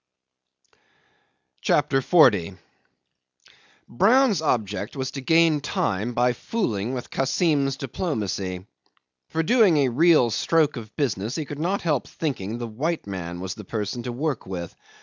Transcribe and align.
CHAPTER 1.61 2.01
40 2.01 2.55
'Brown's 3.87 4.41
object 4.41 4.95
was 4.95 5.11
to 5.11 5.21
gain 5.21 5.59
time 5.61 6.13
by 6.13 6.33
fooling 6.33 6.95
with 6.95 7.11
Kassim's 7.11 7.77
diplomacy. 7.77 8.65
For 9.29 9.43
doing 9.43 9.77
a 9.77 9.89
real 9.89 10.31
stroke 10.31 10.75
of 10.75 10.95
business 10.95 11.35
he 11.35 11.45
could 11.45 11.59
not 11.59 11.83
help 11.83 12.07
thinking 12.07 12.57
the 12.57 12.65
white 12.65 13.05
man 13.05 13.41
was 13.41 13.53
the 13.53 13.63
person 13.63 14.01
to 14.01 14.11
work 14.11 14.47
with. 14.47 14.75